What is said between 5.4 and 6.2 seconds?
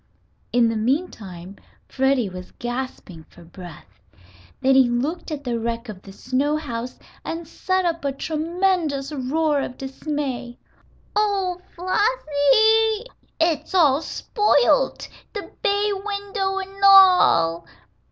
the wreck of the